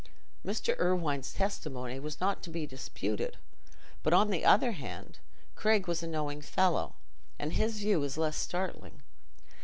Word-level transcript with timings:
Mr. 0.43 0.75
Irwine's 0.79 1.31
testimony 1.31 1.99
was 1.99 2.19
not 2.19 2.41
to 2.41 2.49
be 2.49 2.65
disputed; 2.65 3.37
but, 4.01 4.13
on 4.13 4.31
the 4.31 4.43
other 4.43 4.71
hand, 4.71 5.19
Craig 5.53 5.87
was 5.87 6.01
a 6.01 6.07
knowing 6.07 6.41
fellow, 6.41 6.95
and 7.37 7.53
his 7.53 7.77
view 7.77 7.99
was 7.99 8.17
less 8.17 8.35
startling. 8.35 9.03